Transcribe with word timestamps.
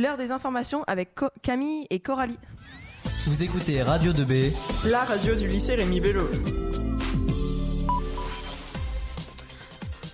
l'heure 0.00 0.16
des 0.16 0.30
informations 0.30 0.82
avec 0.86 1.14
Co- 1.14 1.28
Camille 1.42 1.86
et 1.90 2.00
Coralie. 2.00 2.38
Vous 3.26 3.42
écoutez 3.42 3.82
Radio 3.82 4.12
2B. 4.12 4.52
La 4.84 5.04
radio 5.04 5.34
du 5.34 5.46
lycée 5.46 5.74
Rémi 5.74 6.00
Bello. 6.00 6.26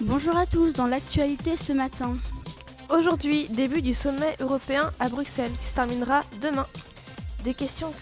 Bonjour 0.01 0.37
à 0.37 0.47
tous 0.47 0.73
dans 0.73 0.87
l'actualité 0.87 1.57
ce 1.57 1.73
matin. 1.73 2.17
Aujourd'hui, 2.91 3.49
début 3.49 3.81
du 3.83 3.95
sommet 3.95 4.37
européen 4.41 4.91
à 5.01 5.09
Bruxelles 5.09 5.51
qui 5.61 5.67
se 5.67 5.75
terminera 5.75 6.23
demain. 6.41 6.67
Des 7.45 7.55
questions 7.55 7.93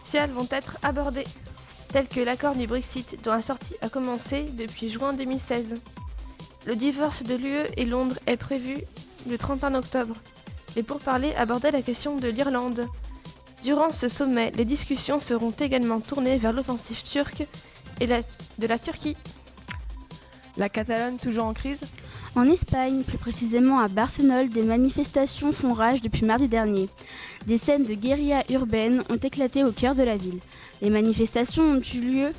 cruciales 0.00 0.30
vont 0.30 0.48
être 0.50 0.78
abordées, 0.82 1.24
telles 1.92 2.08
que 2.08 2.20
l'accord 2.20 2.54
du 2.54 2.66
Brexit 2.66 3.22
dont 3.24 3.32
la 3.32 3.42
sortie 3.42 3.76
a 3.82 3.88
commencé 3.90 4.44
depuis 4.56 4.88
juin 4.88 5.12
2016. 5.12 5.74
Le 6.66 6.76
divorce 6.76 7.22
de 7.22 7.34
l'UE 7.34 7.66
et 7.76 7.84
Londres 7.84 8.16
est 8.26 8.36
prévu 8.36 8.78
le 9.28 9.38
31 9.38 9.74
octobre. 9.74 10.14
Et 10.76 10.82
pour 10.82 10.98
parler, 10.98 11.34
aborder 11.34 11.70
la 11.70 11.82
question 11.82 12.16
de 12.16 12.28
l'Irlande. 12.28 12.86
Durant 13.64 13.90
ce 13.90 14.08
sommet, 14.08 14.52
les 14.56 14.64
discussions 14.64 15.18
seront 15.18 15.50
également 15.58 16.00
tournées 16.00 16.36
vers 16.36 16.52
l'offensive 16.52 17.02
turque 17.02 17.46
et 18.00 18.06
la- 18.06 18.20
de 18.58 18.66
la 18.66 18.78
Turquie. 18.78 19.16
La 20.56 20.68
Catalogne 20.68 21.16
toujours 21.16 21.44
en 21.44 21.54
crise? 21.54 21.84
En 22.36 22.44
Espagne, 22.44 23.02
plus 23.02 23.18
précisément 23.18 23.80
à 23.80 23.88
Barcelone, 23.88 24.48
des 24.48 24.62
manifestations 24.62 25.52
font 25.52 25.72
rage 25.72 26.02
depuis 26.02 26.24
mardi 26.24 26.46
dernier. 26.46 26.88
Des 27.46 27.58
scènes 27.58 27.84
de 27.84 27.94
guérilla 27.94 28.44
urbaine 28.50 29.02
ont 29.08 29.16
éclaté 29.16 29.64
au 29.64 29.72
cœur 29.72 29.94
de 29.94 30.02
la 30.02 30.16
ville. 30.16 30.38
Les 30.82 30.90
manifestations 30.90 31.62
ont 31.64 31.80
eu 31.94 32.00
lieu 32.00 32.32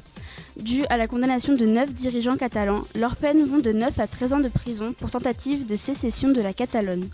dues 0.62 0.86
à 0.90 0.98
la 0.98 1.08
condamnation 1.08 1.54
de 1.54 1.66
neuf 1.66 1.94
dirigeants 1.94 2.38
catalans. 2.38 2.84
Leurs 2.95 3.16
peines 3.16 3.45
vont 3.45 3.59
de 3.59 3.72
9 3.72 3.99
à 3.99 4.08
13 4.08 4.34
ans 4.34 4.40
de 4.40 4.49
prison 4.49 4.94
pour 4.94 5.12
tentative 5.12 5.66
de 5.66 5.76
sécession 5.76 6.30
de 6.30 6.41
la 6.41 6.54
Catalogne. 6.54 7.09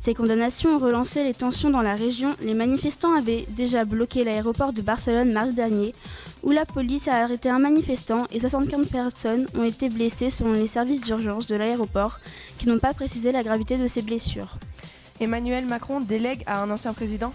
Ces 0.00 0.14
condamnations 0.14 0.76
ont 0.76 0.78
relancé 0.78 1.24
les 1.24 1.34
tensions 1.34 1.70
dans 1.70 1.82
la 1.82 1.96
région. 1.96 2.36
Les 2.40 2.54
manifestants 2.54 3.14
avaient 3.14 3.44
déjà 3.50 3.84
bloqué 3.84 4.22
l'aéroport 4.22 4.72
de 4.72 4.80
Barcelone 4.80 5.32
mardi 5.32 5.52
dernier, 5.52 5.94
où 6.42 6.52
la 6.52 6.64
police 6.64 7.08
a 7.08 7.16
arrêté 7.16 7.48
un 7.48 7.58
manifestant 7.58 8.26
et 8.30 8.38
75 8.38 8.88
personnes 8.88 9.46
ont 9.58 9.64
été 9.64 9.88
blessées 9.88 10.30
selon 10.30 10.52
les 10.52 10.68
services 10.68 11.00
d'urgence 11.00 11.46
de 11.46 11.56
l'aéroport, 11.56 12.20
qui 12.58 12.68
n'ont 12.68 12.78
pas 12.78 12.94
précisé 12.94 13.32
la 13.32 13.42
gravité 13.42 13.78
de 13.78 13.88
ces 13.88 14.02
blessures. 14.02 14.58
Emmanuel 15.18 15.64
Macron 15.66 16.00
délègue 16.00 16.42
à 16.46 16.62
un 16.62 16.70
ancien 16.70 16.92
président 16.92 17.32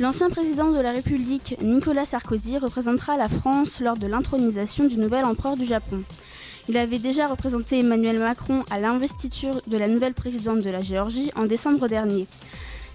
L'ancien 0.00 0.30
président 0.30 0.72
de 0.72 0.80
la 0.80 0.92
République, 0.92 1.56
Nicolas 1.60 2.06
Sarkozy, 2.06 2.56
représentera 2.56 3.18
la 3.18 3.28
France 3.28 3.82
lors 3.82 3.98
de 3.98 4.06
l'intronisation 4.06 4.86
du 4.86 4.96
nouvel 4.96 5.26
empereur 5.26 5.58
du 5.58 5.66
Japon. 5.66 6.02
Il 6.70 6.78
avait 6.78 6.98
déjà 6.98 7.26
représenté 7.26 7.80
Emmanuel 7.80 8.18
Macron 8.18 8.64
à 8.70 8.80
l'investiture 8.80 9.60
de 9.66 9.76
la 9.76 9.88
nouvelle 9.88 10.14
présidente 10.14 10.60
de 10.60 10.70
la 10.70 10.80
Géorgie 10.80 11.30
en 11.36 11.44
décembre 11.44 11.86
dernier. 11.86 12.26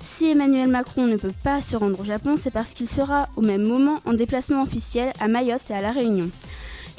Si 0.02 0.26
Emmanuel 0.26 0.67
Macron 0.67 1.06
ne 1.06 1.16
peut 1.16 1.33
pas 1.44 1.61
se 1.61 1.76
rendre 1.76 2.00
au 2.00 2.03
Japon, 2.03 2.38
c'est 2.42 2.50
parce 2.50 2.73
qu'il 2.73 2.89
sera 2.89 3.30
au 3.36 3.42
même 3.42 3.67
moment 3.67 4.00
en 4.06 4.14
déplacement 4.14 4.64
officiel 4.64 5.14
à 5.20 5.28
Mayotte 5.28 5.70
et 5.70 5.76
à 5.76 5.83
La 5.83 5.92
Réunion. 5.92 6.31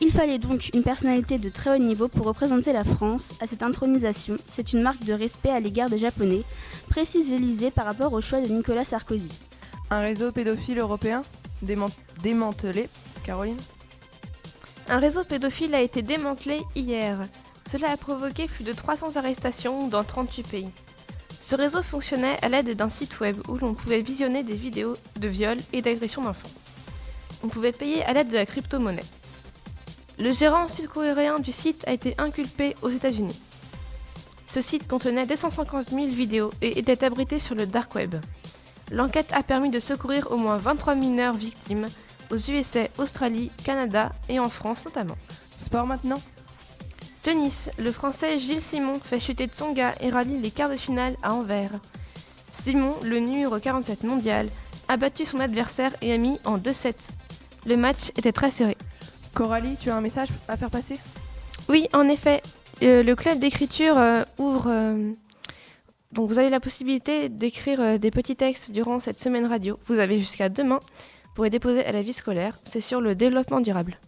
Il 0.00 0.12
fallait 0.12 0.38
donc 0.38 0.70
une 0.72 0.84
personnalité 0.84 1.38
de 1.38 1.48
très 1.48 1.74
haut 1.74 1.82
niveau 1.82 2.06
pour 2.06 2.26
représenter 2.26 2.72
la 2.72 2.84
France 2.84 3.32
à 3.40 3.48
cette 3.48 3.64
intronisation. 3.64 4.36
C'est 4.48 4.72
une 4.72 4.82
marque 4.82 5.02
de 5.02 5.14
respect 5.14 5.50
à 5.50 5.58
l'égard 5.58 5.90
des 5.90 5.98
Japonais, 5.98 6.42
précise 6.90 7.32
l'Élysée 7.32 7.72
par 7.72 7.86
rapport 7.86 8.12
au 8.12 8.20
choix 8.20 8.40
de 8.40 8.46
Nicolas 8.46 8.84
Sarkozy. 8.84 9.32
Un 9.90 10.00
réseau 10.00 10.32
pédophile 10.32 10.78
européen 10.78 11.22
déman- 11.62 11.90
démantelé 12.22 12.88
Caroline? 13.24 13.58
Un 14.88 14.98
réseau 14.98 15.24
pédophile 15.24 15.74
a 15.74 15.80
été 15.80 16.02
démantelé 16.02 16.60
hier. 16.74 17.18
Cela 17.70 17.90
a 17.90 17.96
provoqué 17.96 18.46
plus 18.46 18.64
de 18.64 18.72
300 18.72 19.16
arrestations 19.16 19.88
dans 19.88 20.04
38 20.04 20.48
pays. 20.48 20.68
Ce 21.40 21.54
réseau 21.54 21.82
fonctionnait 21.82 22.38
à 22.42 22.48
l'aide 22.48 22.74
d'un 22.76 22.88
site 22.88 23.20
web 23.20 23.36
où 23.48 23.56
l'on 23.56 23.74
pouvait 23.74 24.00
visionner 24.02 24.42
des 24.42 24.56
vidéos 24.56 24.94
de 25.20 25.28
viols 25.28 25.60
et 25.72 25.82
d'agressions 25.82 26.22
d'enfants. 26.22 26.48
On 27.44 27.48
pouvait 27.48 27.72
payer 27.72 28.04
à 28.04 28.12
l'aide 28.12 28.28
de 28.28 28.36
la 28.36 28.46
crypto-monnaie. 28.46 29.04
Le 30.18 30.32
gérant 30.32 30.66
sud-coréen 30.68 31.38
du 31.38 31.52
site 31.52 31.86
a 31.86 31.92
été 31.92 32.14
inculpé 32.18 32.74
aux 32.82 32.88
États-Unis. 32.88 33.40
Ce 34.46 34.62
site 34.62 34.88
contenait 34.88 35.26
250 35.26 35.90
000 35.90 36.06
vidéos 36.06 36.50
et 36.62 36.78
était 36.78 37.04
abrité 37.04 37.38
sur 37.38 37.54
le 37.54 37.66
dark 37.66 37.94
web. 37.94 38.14
L'enquête 38.92 39.32
a 39.32 39.42
permis 39.42 39.70
de 39.70 39.80
secourir 39.80 40.30
au 40.30 40.36
moins 40.36 40.56
23 40.56 40.94
mineurs 40.94 41.34
victimes 41.34 41.86
aux 42.30 42.36
USA, 42.36 42.88
Australie, 42.98 43.50
Canada 43.64 44.12
et 44.28 44.38
en 44.38 44.48
France 44.48 44.84
notamment. 44.84 45.16
Sport 45.56 45.86
maintenant 45.86 46.20
Tennis, 47.22 47.70
le 47.78 47.90
français 47.90 48.38
Gilles 48.38 48.62
Simon 48.62 49.00
fait 49.02 49.18
chuter 49.18 49.46
Tsonga 49.48 49.94
et 50.00 50.10
rallie 50.10 50.38
les 50.38 50.52
quarts 50.52 50.70
de 50.70 50.76
finale 50.76 51.16
à 51.22 51.34
Anvers. 51.34 51.72
Simon, 52.50 52.94
le 53.02 53.18
numéro 53.18 53.58
47 53.58 54.04
mondial, 54.04 54.48
a 54.88 54.96
battu 54.96 55.24
son 55.24 55.40
adversaire 55.40 55.92
et 56.02 56.12
a 56.12 56.18
mis 56.18 56.38
en 56.44 56.58
2-7. 56.58 56.94
Le 57.66 57.76
match 57.76 58.10
était 58.16 58.30
très 58.32 58.52
serré. 58.52 58.76
Coralie, 59.34 59.76
tu 59.80 59.90
as 59.90 59.96
un 59.96 60.00
message 60.00 60.28
à 60.46 60.56
faire 60.56 60.70
passer? 60.70 61.00
Oui, 61.68 61.88
en 61.92 62.08
effet, 62.08 62.42
euh, 62.84 63.02
le 63.02 63.16
club 63.16 63.40
d'écriture 63.40 63.98
euh, 63.98 64.22
ouvre. 64.38 64.66
euh, 64.68 65.12
donc 66.12 66.28
vous 66.30 66.38
avez 66.38 66.50
la 66.50 66.60
possibilité 66.60 67.28
d'écrire 67.28 67.80
euh, 67.80 67.98
des 67.98 68.10
petits 68.10 68.36
textes 68.36 68.72
durant 68.72 69.00
cette 69.00 69.18
semaine 69.18 69.46
radio. 69.46 69.78
Vous 69.86 69.98
avez 69.98 70.18
jusqu'à 70.18 70.48
demain 70.48 70.80
pour 71.34 71.44
les 71.44 71.50
déposer 71.50 71.84
à 71.84 71.92
la 71.92 72.02
vie 72.02 72.12
scolaire. 72.12 72.58
C'est 72.64 72.80
sur 72.80 73.00
le 73.00 73.14
développement 73.14 73.60
durable. 73.60 73.98